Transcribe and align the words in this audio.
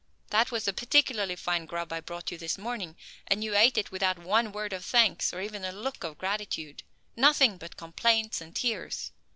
That 0.31 0.49
was 0.49 0.67
a 0.67 0.73
particularly 0.73 1.35
fine 1.35 1.67
grub 1.67 1.93
I 1.93 1.99
brought 2.01 2.31
you 2.31 2.37
this 2.39 2.57
morning, 2.57 2.97
and 3.27 3.43
you 3.43 3.53
ate 3.55 3.77
it 3.77 3.91
without 3.91 4.17
one 4.17 4.51
word 4.51 4.73
of 4.73 4.83
thanks, 4.83 5.31
or 5.31 5.41
even 5.41 5.63
a 5.63 5.71
look 5.71 6.03
of 6.03 6.17
gratitude. 6.17 6.81
Nothing 7.15 7.59
but 7.59 7.77
complaints 7.77 8.41
and 8.41 8.55
tears! 8.55 9.11